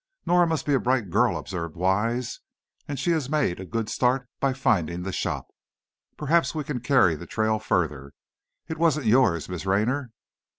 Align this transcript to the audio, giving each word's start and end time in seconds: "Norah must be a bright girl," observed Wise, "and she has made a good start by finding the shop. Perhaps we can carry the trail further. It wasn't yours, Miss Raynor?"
"Norah 0.25 0.47
must 0.47 0.65
be 0.65 0.73
a 0.73 0.79
bright 0.79 1.11
girl," 1.11 1.37
observed 1.37 1.75
Wise, 1.75 2.39
"and 2.87 2.97
she 2.99 3.11
has 3.11 3.29
made 3.29 3.59
a 3.59 3.65
good 3.67 3.87
start 3.87 4.27
by 4.39 4.51
finding 4.51 5.03
the 5.03 5.11
shop. 5.13 5.45
Perhaps 6.17 6.55
we 6.55 6.63
can 6.63 6.79
carry 6.79 7.13
the 7.15 7.27
trail 7.27 7.59
further. 7.59 8.11
It 8.67 8.79
wasn't 8.79 9.05
yours, 9.05 9.47
Miss 9.47 9.63
Raynor?" 9.63 10.09